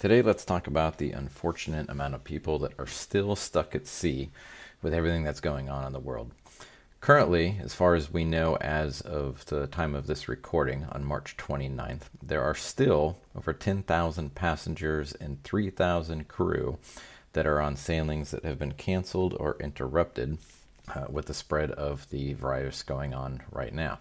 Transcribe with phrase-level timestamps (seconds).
[0.00, 4.30] Today, let's talk about the unfortunate amount of people that are still stuck at sea
[4.80, 6.30] with everything that's going on in the world.
[7.02, 11.36] Currently, as far as we know as of the time of this recording on March
[11.36, 16.78] 29th, there are still over 10,000 passengers and 3,000 crew
[17.34, 20.38] that are on sailings that have been canceled or interrupted
[20.94, 23.98] uh, with the spread of the virus going on right now.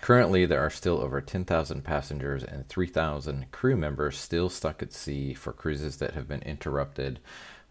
[0.00, 5.34] Currently, there are still over 10,000 passengers and 3,000 crew members still stuck at sea
[5.34, 7.20] for cruises that have been interrupted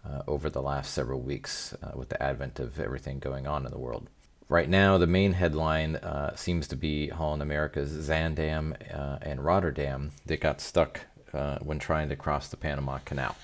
[0.06, 3.72] uh, over the last several weeks uh, with the advent of everything going on in
[3.72, 4.10] the world.
[4.50, 10.12] Right now, the main headline uh, seems to be Holland America's Zaandam uh, and Rotterdam
[10.26, 11.02] that got stuck
[11.34, 13.36] uh, when trying to cross the Panama Canal.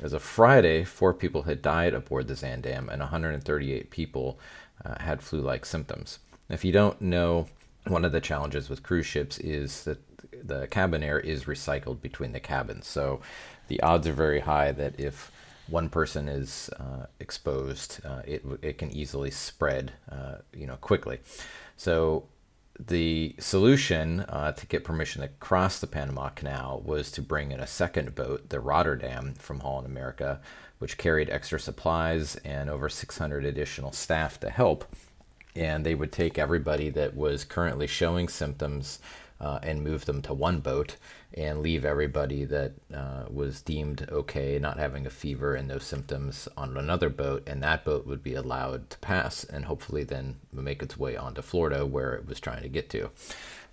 [0.00, 4.38] As of Friday, four people had died aboard the Zaandam and 138 people
[4.84, 6.18] uh, had flu like symptoms.
[6.48, 7.48] If you don't know
[7.86, 9.98] one of the challenges with cruise ships is that
[10.46, 12.86] the cabin air is recycled between the cabins.
[12.86, 13.20] So
[13.68, 15.30] the odds are very high that if
[15.68, 21.20] one person is uh, exposed, uh, it it can easily spread, uh, you know, quickly.
[21.76, 22.28] So
[22.78, 27.60] the solution uh, to get permission to cross the Panama Canal was to bring in
[27.60, 30.40] a second boat, the Rotterdam from Holland America,
[30.78, 34.84] which carried extra supplies and over 600 additional staff to help
[35.56, 39.00] and they would take everybody that was currently showing symptoms
[39.40, 40.96] uh, and move them to one boat
[41.34, 46.48] and leave everybody that uh, was deemed okay, not having a fever and no symptoms,
[46.56, 50.82] on another boat, and that boat would be allowed to pass and hopefully then make
[50.82, 53.10] its way onto Florida where it was trying to get to.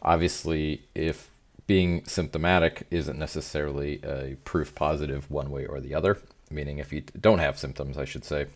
[0.01, 1.29] Obviously, if
[1.65, 6.17] being symptomatic isn't necessarily a proof positive one way or the other,
[6.49, 8.47] meaning if you don't have symptoms, I should say,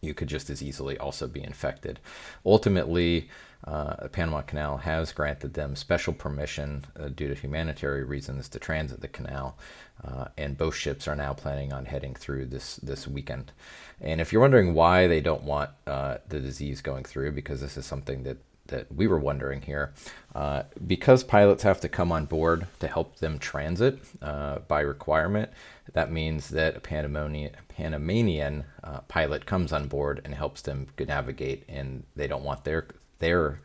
[0.00, 1.98] you could just as easily also be infected.
[2.44, 3.28] Ultimately,
[3.64, 8.58] uh, the Panama Canal has granted them special permission uh, due to humanitarian reasons to
[8.58, 9.58] transit the canal,
[10.04, 13.50] uh, and both ships are now planning on heading through this this weekend.
[14.00, 17.76] And if you're wondering why they don't want uh, the disease going through, because this
[17.76, 18.36] is something that
[18.68, 19.92] that we were wondering here,
[20.34, 25.50] uh, because pilots have to come on board to help them transit uh, by requirement.
[25.92, 32.04] That means that a Panamanian, uh, pilot comes on board and helps them navigate, and
[32.14, 32.86] they don't want their
[33.18, 33.60] their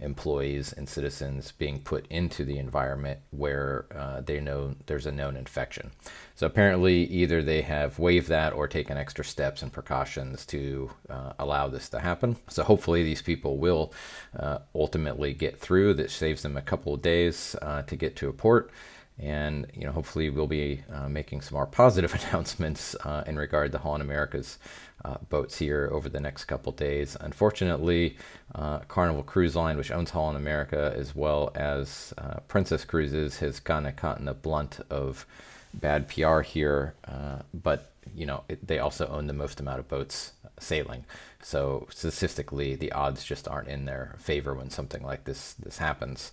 [0.00, 5.36] employees and citizens being put into the environment where uh, they know there's a known
[5.36, 5.90] infection.
[6.34, 11.32] So apparently, either they have waived that or taken extra steps and precautions to uh,
[11.38, 12.36] allow this to happen.
[12.48, 13.92] So hopefully, these people will
[14.38, 15.94] uh, ultimately get through.
[15.94, 18.70] That saves them a couple of days uh, to get to a port
[19.18, 23.72] and you know hopefully we'll be uh, making some more positive announcements uh, in regard
[23.72, 24.58] to Holland America's
[25.04, 27.16] uh, boats here over the next couple days.
[27.20, 28.16] Unfortunately,
[28.54, 33.60] uh, Carnival Cruise Line, which owns Holland America as well as uh, Princess Cruises, has
[33.60, 35.26] kind of gotten a blunt of
[35.72, 39.88] bad PR here, uh, but you know it, they also own the most amount of
[39.88, 41.04] boats sailing.
[41.42, 46.32] So statistically, the odds just aren't in their favor when something like this this happens.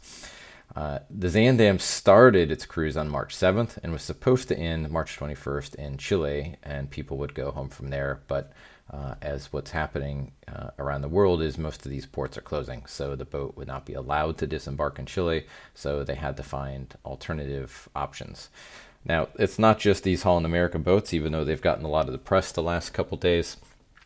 [0.76, 5.18] Uh, the Zaandam started its cruise on March 7th and was supposed to end March
[5.18, 8.22] 21st in Chile, and people would go home from there.
[8.28, 8.54] But
[8.92, 12.86] uh, as what's happening uh, around the world is most of these ports are closing,
[12.88, 15.46] so the boat would not be allowed to disembark in Chile,
[15.76, 18.50] so they had to find alternative options.
[19.06, 22.14] Now, it's not just these Holland America boats, even though they've gotten a lot of
[22.14, 23.58] the press the last couple days.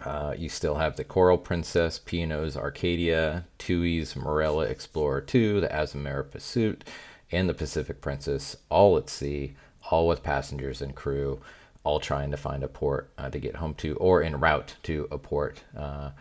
[0.04, 6.30] Uh, you still have the Coral Princess, P&O's Arcadia, TUI's Marella Explorer 2, the Azamara
[6.30, 6.84] Pursuit,
[7.32, 9.56] and the Pacific Princess, all at sea,
[9.90, 11.40] all with passengers and crew,
[11.84, 15.08] all trying to find a port uh, to get home to or en route to
[15.10, 16.12] a port uh,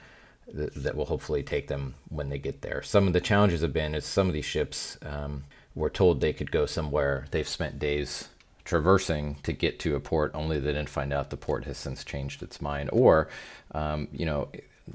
[0.54, 2.82] th- that will hopefully take them when they get there.
[2.82, 5.44] Some of the challenges have been is some of these ships um,
[5.74, 7.26] were told they could go somewhere.
[7.30, 8.28] They've spent days
[8.66, 12.04] traversing to get to a port, only they didn't find out the port has since
[12.04, 13.28] changed its mind, or
[13.72, 14.48] um, you know,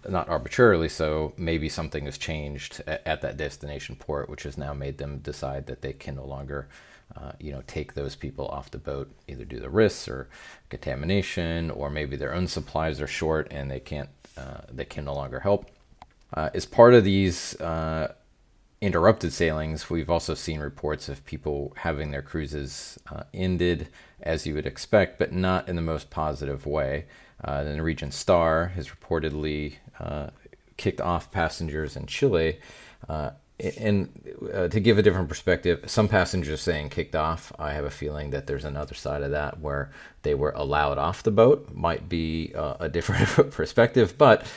[0.07, 4.73] not arbitrarily so, maybe something has changed at, at, that destination port, which has now
[4.73, 6.67] made them decide that they can no longer.
[7.13, 10.29] Uh, you know, take those people off the boat, either due to risks or
[10.69, 14.07] contamination, or maybe their own supplies are short and they can't,
[14.37, 15.69] uh, they can no longer help.
[16.33, 18.13] Uh, as part of these uh,
[18.81, 23.87] interrupted sailings, we've also seen reports of people having their cruises uh, ended
[24.21, 27.05] as you would expect, but not in the most positive way.
[27.43, 30.27] Uh, the Norwegian Star has reportedly uh,
[30.77, 32.59] kicked off passengers in Chile.
[33.07, 33.31] Uh,
[33.77, 34.09] and
[34.51, 37.51] uh, to give a different perspective, some passengers saying kicked off.
[37.59, 39.91] I have a feeling that there's another side of that where
[40.23, 41.71] they were allowed off the boat.
[41.71, 44.47] Might be uh, a different perspective, but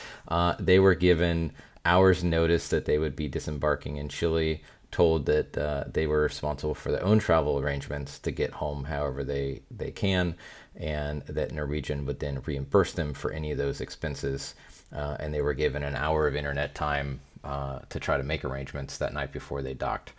[0.59, 1.51] they were given
[1.85, 6.73] hours notice that they would be disembarking in Chile, told that uh, they were responsible
[6.73, 10.35] for their own travel arrangements to get home however they, they can,
[10.75, 14.55] and that Norwegian would then reimburse them for any of those expenses.
[14.93, 18.45] Uh, and they were given an hour of internet time uh, to try to make
[18.45, 20.13] arrangements that night before they docked.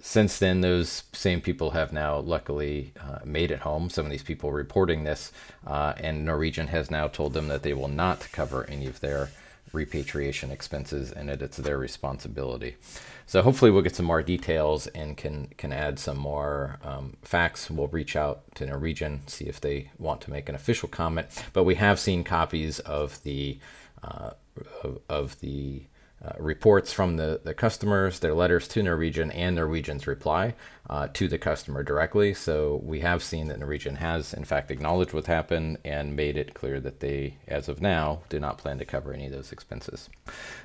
[0.00, 3.90] Since then, those same people have now luckily uh, made it home.
[3.90, 5.32] Some of these people reporting this,
[5.66, 9.30] uh, and Norwegian has now told them that they will not cover any of their
[9.72, 12.76] repatriation expenses and that it's their responsibility.
[13.26, 17.70] So hopefully we'll get some more details and can can add some more um, facts.
[17.70, 21.26] We'll reach out to Norwegian, see if they want to make an official comment.
[21.52, 23.58] But we have seen copies of the
[24.02, 24.30] uh,
[24.82, 25.82] of, of the
[26.26, 30.54] uh, reports from the, the customers, their letters to Norwegian, and Norwegian's reply
[30.90, 32.34] uh, to the customer directly.
[32.34, 36.54] So we have seen that Norwegian has, in fact, acknowledged what happened and made it
[36.54, 40.08] clear that they, as of now, do not plan to cover any of those expenses.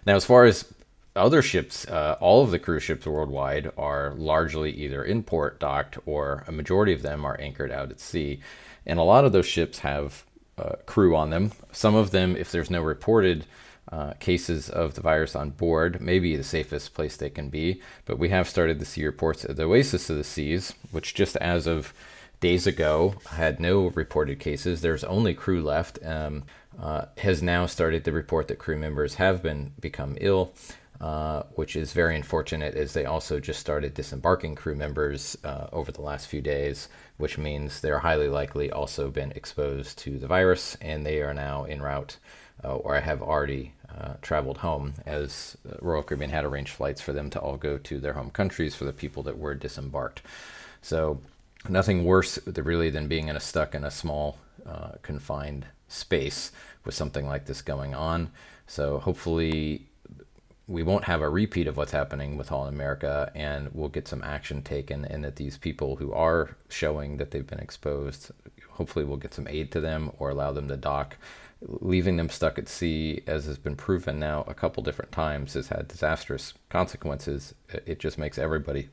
[0.06, 0.74] Now, as far as
[1.16, 5.98] other ships, uh, all of the cruise ships worldwide are largely either in port docked
[6.06, 8.40] or a majority of them are anchored out at sea.
[8.86, 10.24] And a lot of those ships have
[10.58, 11.52] uh, crew on them.
[11.72, 13.46] Some of them, if there's no reported
[13.92, 17.82] uh, cases of the virus on board, may be the safest place they can be.
[18.06, 21.36] But we have started to see reports of the Oasis of the Seas, which just
[21.38, 21.94] as of
[22.40, 24.82] days ago had no reported cases.
[24.82, 26.00] There's only crew left.
[26.06, 26.44] Um,
[26.80, 30.54] uh, has now started to report that crew members have been become ill.
[31.02, 35.92] Uh, which is very unfortunate as they also just started disembarking crew members uh, over
[35.92, 40.78] the last few days, which means they're highly likely also been exposed to the virus
[40.80, 42.18] and they are now en route
[42.64, 47.14] uh, or I have already uh, traveled home as Royal Caribbean had arranged flights for
[47.14, 50.22] them to all go to their home countries for the people that were disembarked.
[50.82, 51.20] So
[51.68, 56.52] nothing worse really than being in a stuck in a small uh, confined space
[56.86, 58.32] with something like this going on.
[58.66, 59.88] So hopefully
[60.68, 64.24] we won't have a repeat of what's happening with Holland America, and we'll get some
[64.24, 68.32] action taken, and that these people who are showing that they've been exposed,
[68.70, 71.18] hopefully, we'll get some aid to them or allow them to dock
[71.62, 75.68] leaving them stuck at sea, as has been proven now a couple different times, has
[75.68, 77.54] had disastrous consequences.
[77.86, 78.90] It just makes everybody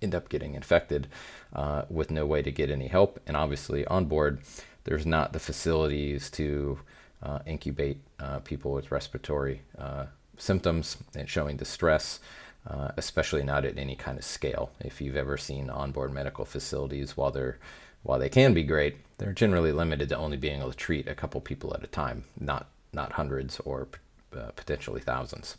[0.00, 1.08] end up getting infected
[1.54, 3.20] uh, with no way to get any help.
[3.26, 4.40] And obviously, on board,
[4.84, 6.80] there's not the facilities to
[7.22, 10.06] uh, incubate uh, people with respiratory uh,
[10.38, 12.20] symptoms and showing distress.
[12.66, 14.70] Uh, especially not at any kind of scale.
[14.80, 17.58] If you've ever seen onboard medical facilities, while they're
[18.02, 21.14] while they can be great, they're generally limited to only being able to treat a
[21.14, 23.86] couple people at a time, not not hundreds or
[24.36, 25.56] uh, potentially thousands.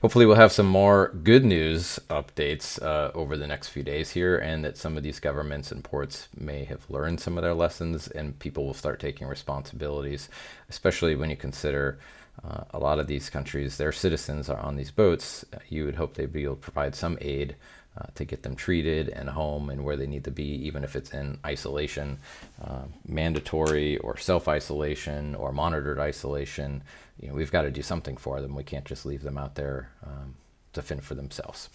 [0.00, 4.36] Hopefully, we'll have some more good news updates uh, over the next few days here,
[4.36, 8.08] and that some of these governments and ports may have learned some of their lessons,
[8.08, 10.28] and people will start taking responsibilities,
[10.68, 12.00] especially when you consider
[12.44, 15.44] uh, a lot of these countries, their citizens are on these boats.
[15.68, 17.56] You would hope they'd be able to provide some aid
[17.98, 20.96] uh, to get them treated and home and where they need to be, even if
[20.96, 22.18] it's in isolation,
[22.62, 26.82] uh, mandatory or self isolation or monitored isolation.
[27.20, 28.54] You know, we've got to do something for them.
[28.54, 30.34] We can't just leave them out there um,
[30.72, 31.68] to fend for themselves.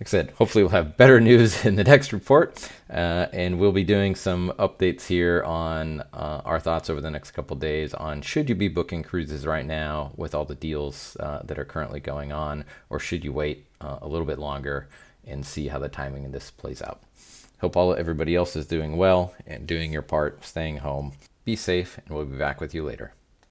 [0.00, 3.72] Like I said, hopefully we'll have better news in the next report, uh, and we'll
[3.72, 8.20] be doing some updates here on uh, our thoughts over the next couple days on
[8.20, 12.00] should you be booking cruises right now with all the deals uh, that are currently
[12.00, 14.88] going on, or should you wait uh, a little bit longer
[15.26, 17.02] and see how the timing of this plays out.
[17.60, 21.12] Hope all everybody else is doing well and doing your part, staying home.
[21.44, 23.12] Be safe, and we'll be back with you later.